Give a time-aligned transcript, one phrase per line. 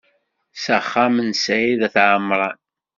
[0.63, 2.57] S axxam n Sɛid At Ɛemran.